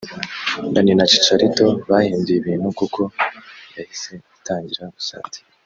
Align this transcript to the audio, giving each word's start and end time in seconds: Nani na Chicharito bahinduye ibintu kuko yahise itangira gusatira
Nani 0.73 0.93
na 0.97 1.05
Chicharito 1.11 1.65
bahinduye 1.89 2.37
ibintu 2.39 2.67
kuko 2.79 3.01
yahise 3.75 4.11
itangira 4.39 4.85
gusatira 4.97 5.45